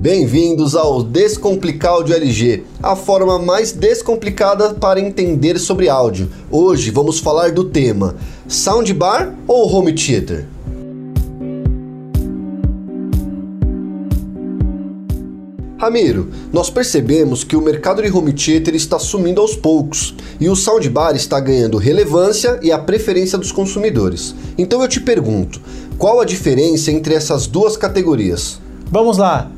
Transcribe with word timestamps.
Bem-vindos 0.00 0.74
ao 0.74 1.02
Descomplicado 1.02 2.04
de 2.04 2.14
LG, 2.14 2.64
a 2.82 2.96
forma 2.96 3.38
mais 3.38 3.70
descomplicada 3.70 4.72
para 4.72 4.98
entender 4.98 5.58
sobre 5.58 5.90
áudio. 5.90 6.30
Hoje 6.50 6.90
vamos 6.90 7.18
falar 7.18 7.52
do 7.52 7.64
tema: 7.64 8.16
Soundbar 8.48 9.34
ou 9.46 9.70
Home 9.70 9.92
Theater? 9.92 10.46
Ramiro, 15.76 16.30
nós 16.50 16.70
percebemos 16.70 17.44
que 17.44 17.54
o 17.54 17.60
mercado 17.60 18.02
de 18.02 18.10
home 18.10 18.32
theater 18.32 18.74
está 18.74 18.98
sumindo 18.98 19.42
aos 19.42 19.54
poucos 19.54 20.14
e 20.40 20.48
o 20.48 20.56
soundbar 20.56 21.14
está 21.14 21.38
ganhando 21.38 21.76
relevância 21.76 22.58
e 22.62 22.72
a 22.72 22.78
preferência 22.78 23.36
dos 23.36 23.52
consumidores. 23.52 24.34
Então 24.56 24.80
eu 24.80 24.88
te 24.88 24.98
pergunto, 24.98 25.60
qual 25.98 26.20
a 26.20 26.24
diferença 26.24 26.90
entre 26.90 27.12
essas 27.12 27.46
duas 27.46 27.76
categorias? 27.76 28.58
Vamos 28.90 29.18
lá 29.18 29.50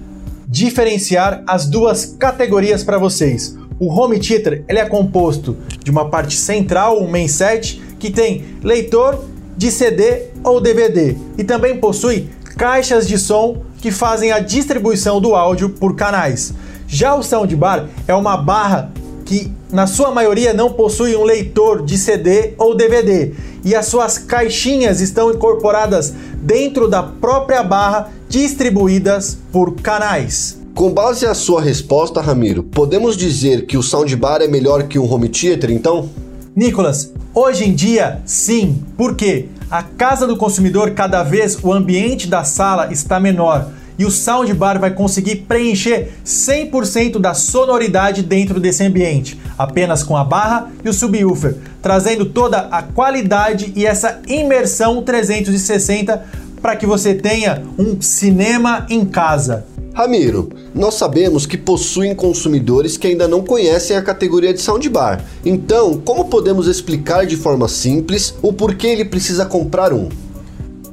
diferenciar 0.53 1.43
as 1.46 1.66
duas 1.66 2.05
categorias 2.05 2.85
para 2.85 2.99
vocês. 2.99 3.57
O 3.81 3.89
home 3.89 4.18
theater 4.18 4.63
ele 4.68 4.79
é 4.79 4.85
composto 4.85 5.57
de 5.82 5.90
uma 5.90 6.11
parte 6.11 6.36
central, 6.36 7.03
um 7.03 7.09
main 7.09 7.26
set, 7.26 7.81
que 7.99 8.11
tem 8.11 8.45
leitor 8.62 9.25
de 9.57 9.71
CD 9.71 10.25
ou 10.45 10.61
DVD 10.61 11.17
e 11.39 11.43
também 11.43 11.79
possui 11.79 12.29
caixas 12.59 13.09
de 13.09 13.17
som 13.17 13.62
que 13.79 13.90
fazem 13.90 14.31
a 14.31 14.40
distribuição 14.40 15.23
do 15.23 15.35
áudio 15.35 15.71
por 15.71 15.96
canais. 15.96 16.53
Já 16.87 17.14
o 17.14 17.23
soundbar 17.23 17.89
é 18.07 18.14
uma 18.14 18.37
barra 18.37 18.93
que 19.25 19.50
na 19.73 19.87
sua 19.87 20.11
maioria 20.11 20.53
não 20.53 20.75
possui 20.75 21.17
um 21.17 21.25
leitor 21.25 21.82
de 21.82 21.96
CD 21.96 22.53
ou 22.59 22.76
DVD 22.76 23.32
e 23.64 23.75
as 23.75 23.87
suas 23.87 24.18
caixinhas 24.18 25.00
estão 25.00 25.31
incorporadas 25.31 26.12
dentro 26.43 26.89
da 26.89 27.03
própria 27.03 27.63
barra 27.63 28.13
distribuídas 28.29 29.39
por 29.53 29.77
canais. 29.77 30.61
Com 30.75 30.91
base 30.91 31.27
à 31.27 31.35
sua 31.35 31.63
resposta, 31.63 32.20
Ramiro, 32.20 32.62
podemos 32.62 33.17
dizer 33.17 33.67
que 33.67 33.77
o 33.77 33.83
soundbar 33.83 34.43
é 34.43 34.49
melhor 34.49 34.84
que 34.84 34.99
um 34.99 35.11
home 35.11 35.29
theater, 35.29 35.71
então? 35.71 36.11
Nicolas, 36.57 37.12
hoje 37.34 37.65
em 37.65 37.75
dia, 37.75 38.21
sim. 38.27 38.83
Por 38.97 39.15
quê? 39.15 39.49
A 39.71 39.83
casa 39.83 40.27
do 40.27 40.37
consumidor, 40.37 40.91
cada 40.91 41.23
vez 41.23 41.59
o 41.62 41.73
ambiente 41.73 42.27
da 42.27 42.43
sala 42.43 42.93
está 42.93 43.21
menor 43.21 43.71
e 43.98 44.05
o 44.05 44.11
soundbar 44.11 44.81
vai 44.81 44.91
conseguir 44.91 45.37
preencher 45.48 46.12
100% 46.25 47.19
da 47.19 47.35
sonoridade 47.35 48.23
dentro 48.23 48.59
desse 48.61 48.84
ambiente, 48.84 49.39
apenas 49.59 50.03
com 50.03 50.17
a 50.17 50.25
barra 50.25 50.71
e 50.84 50.89
o 50.89 50.93
subwoofer, 50.93 51.57
trazendo 51.81 52.27
toda 52.27 52.59
a 52.59 52.83
qualidade 52.83 53.73
e 53.77 53.87
essa 53.87 54.21
imersão 54.27 55.03
360 55.03 56.25
para 56.61 56.77
que 56.77 56.87
você 56.87 57.15
tenha 57.15 57.62
um 57.79 58.01
cinema 58.01 58.87
em 58.89 59.05
casa. 59.05 59.67
Ramiro, 59.95 60.49
nós 60.75 60.95
sabemos 60.95 61.45
que 61.45 61.59
possuem 61.59 62.15
consumidores 62.15 62.97
que 62.97 63.09
ainda 63.09 63.29
não 63.29 63.43
conhecem 63.43 63.95
a 63.95 64.01
categoria 64.01 64.55
de 64.55 64.61
soundbar. 64.61 65.23
Então, 65.45 66.01
como 66.03 66.27
podemos 66.27 66.67
explicar 66.67 67.27
de 67.27 67.37
forma 67.37 67.69
simples 67.69 68.34
o 68.41 68.55
porquê 68.55 68.87
ele 68.87 69.05
precisa 69.05 69.45
comprar 69.45 69.93
um? 69.93 70.09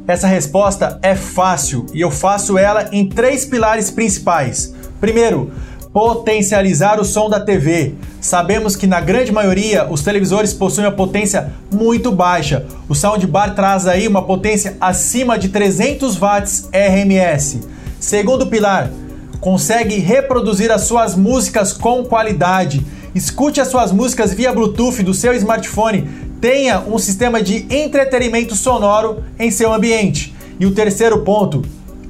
Essa 0.09 0.25
resposta 0.25 0.97
é 1.03 1.13
fácil 1.13 1.85
e 1.93 2.01
eu 2.01 2.09
faço 2.09 2.57
ela 2.57 2.89
em 2.91 3.07
três 3.07 3.45
pilares 3.45 3.91
principais. 3.91 4.73
Primeiro, 4.99 5.51
potencializar 5.93 6.99
o 6.99 7.05
som 7.05 7.29
da 7.29 7.39
TV. 7.39 7.93
Sabemos 8.19 8.75
que 8.75 8.87
na 8.87 8.99
grande 8.99 9.31
maioria 9.31 9.85
os 9.87 10.01
televisores 10.01 10.51
possuem 10.51 10.87
uma 10.87 10.95
potência 10.95 11.53
muito 11.71 12.11
baixa. 12.11 12.65
O 12.89 12.95
soundbar 12.95 13.53
traz 13.53 13.85
aí 13.85 14.07
uma 14.07 14.23
potência 14.23 14.75
acima 14.81 15.37
de 15.37 15.49
300 15.49 16.17
watts 16.17 16.67
RMS. 16.73 17.59
Segundo 17.99 18.47
pilar, 18.47 18.89
consegue 19.39 19.99
reproduzir 19.99 20.71
as 20.71 20.81
suas 20.85 21.15
músicas 21.15 21.71
com 21.71 22.03
qualidade. 22.03 22.83
Escute 23.13 23.61
as 23.61 23.67
suas 23.67 23.91
músicas 23.91 24.33
via 24.33 24.51
Bluetooth 24.51 25.03
do 25.03 25.13
seu 25.13 25.35
smartphone. 25.35 26.09
Tenha 26.41 26.79
um 26.79 26.97
sistema 26.97 27.41
de 27.41 27.65
entretenimento 27.69 28.55
sonoro 28.55 29.23
em 29.37 29.51
seu 29.51 29.73
ambiente. 29.73 30.33
E 30.57 30.65
o 30.65 30.73
terceiro 30.73 31.21
ponto, 31.23 31.63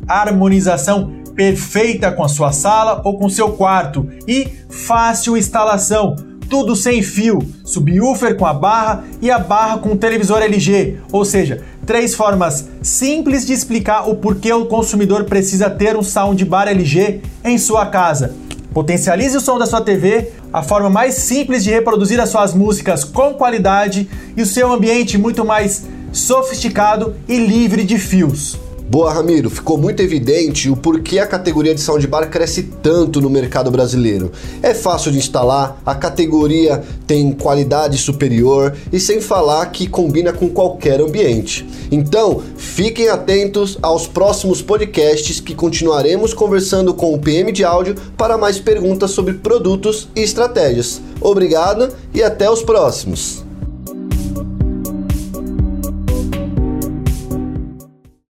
harmonização 0.08 1.12
perfeita 1.36 2.12
com 2.12 2.24
a 2.24 2.28
sua 2.28 2.52
sala 2.52 3.02
ou 3.04 3.18
com 3.18 3.30
seu 3.30 3.54
quarto 3.54 4.08
e 4.28 4.48
fácil 4.70 5.36
instalação. 5.36 6.16
Tudo 6.48 6.76
sem 6.76 7.02
fio, 7.02 7.40
subwoofer 7.64 8.36
com 8.36 8.46
a 8.46 8.54
barra 8.54 9.04
e 9.22 9.32
a 9.32 9.40
barra 9.40 9.78
com 9.78 9.94
o 9.94 9.98
televisor 9.98 10.42
LG, 10.42 10.98
ou 11.12 11.24
seja, 11.24 11.64
três 11.86 12.16
formas 12.16 12.68
simples 12.82 13.46
de 13.46 13.54
explicar 13.54 14.10
o 14.10 14.16
porquê 14.16 14.52
o 14.52 14.66
consumidor 14.66 15.26
precisa 15.26 15.70
ter 15.70 15.96
um 15.96 16.02
soundbar 16.04 16.68
LG 16.68 17.22
em 17.44 17.58
sua 17.58 17.86
casa. 17.86 18.36
Potencialize 18.80 19.36
o 19.36 19.42
som 19.42 19.60
da 19.60 19.66
sua 19.66 19.82
TV, 19.82 20.32
a 20.54 20.64
forma 20.64 20.90
mais 20.90 21.16
simples 21.16 21.66
de 21.66 21.70
reproduzir 21.70 22.18
as 22.18 22.30
suas 22.30 22.54
músicas 22.54 23.04
com 23.04 23.34
qualidade 23.34 24.10
e 24.38 24.42
o 24.42 24.46
seu 24.46 24.72
ambiente 24.72 25.18
muito 25.18 25.44
mais 25.44 25.86
sofisticado 26.14 27.14
e 27.28 27.38
livre 27.46 27.84
de 27.84 27.98
fios. 27.98 28.58
Boa, 28.90 29.14
Ramiro, 29.14 29.52
ficou 29.52 29.78
muito 29.78 30.02
evidente 30.02 30.68
o 30.68 30.76
porquê 30.76 31.20
a 31.20 31.28
categoria 31.28 31.76
de 31.76 31.80
soundbar 31.80 32.28
cresce 32.28 32.64
tanto 32.82 33.22
no 33.22 33.30
mercado 33.30 33.70
brasileiro. 33.70 34.32
É 34.64 34.74
fácil 34.74 35.12
de 35.12 35.20
instalar, 35.20 35.80
a 35.86 35.94
categoria 35.94 36.82
tem 37.06 37.32
qualidade 37.32 38.00
superior 38.00 38.76
e 38.92 39.00
sem 39.00 39.22
falar 39.22 39.64
que 39.68 39.86
combina 39.86 40.34
com 40.34 40.50
qualquer 40.50 41.02
ambiente. 41.02 41.68
Então, 41.92 42.42
fiquem 42.58 43.10
atentos 43.10 43.78
aos 43.80 44.08
próximos 44.08 44.60
podcasts 44.60 45.40
que 45.40 45.54
continuaremos 45.54 46.34
conversando 46.34 46.92
com 46.92 47.14
o 47.14 47.20
PM 47.20 47.52
de 47.52 47.64
áudio 47.64 47.94
para 48.18 48.40
mais 48.40 48.58
perguntas 48.58 49.12
sobre 49.12 49.36
produtos 49.36 50.10
e 50.16 50.22
estratégias. 50.22 51.00
Obrigado 51.22 51.90
e 52.12 52.24
até 52.24 52.50
os 52.50 52.64
próximos. 52.64 53.49